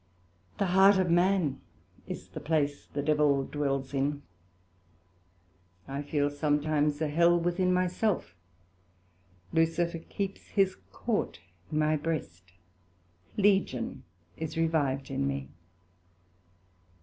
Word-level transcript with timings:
The 0.57 0.65
heart 0.73 0.97
of 0.97 1.11
man 1.11 1.61
is 2.07 2.29
the 2.29 2.39
place 2.39 2.87
the 2.87 3.03
Devils 3.03 3.51
dwell 3.51 3.85
in; 3.93 4.23
I 5.87 6.01
feel 6.01 6.31
sometimes 6.31 6.99
a 7.01 7.07
Hell 7.07 7.39
within 7.39 7.71
my 7.71 7.85
self; 7.85 8.35
Lucifer 9.53 9.99
keeps 9.99 10.47
his 10.47 10.73
Court 10.91 11.39
in 11.71 11.77
my 11.77 11.97
breast; 11.97 12.53
Legion 13.37 14.01
is 14.37 14.57
revived 14.57 15.11
in 15.11 15.27
me. 15.27 15.49